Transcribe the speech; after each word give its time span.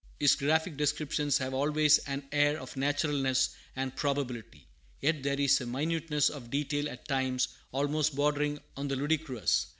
His 0.19 0.33
graphic 0.33 0.77
descriptions 0.77 1.37
have 1.37 1.53
always 1.53 1.99
an 2.07 2.23
air 2.31 2.57
of 2.59 2.75
naturalness 2.75 3.51
and 3.75 3.95
probability; 3.95 4.65
yet 4.99 5.21
there 5.21 5.39
is 5.39 5.61
a 5.61 5.67
minuteness 5.67 6.27
of 6.27 6.49
detail 6.49 6.89
at 6.89 7.07
times 7.07 7.49
almost 7.71 8.15
bordering 8.15 8.57
on 8.75 8.87
the 8.87 8.95
ludicrous. 8.95 9.67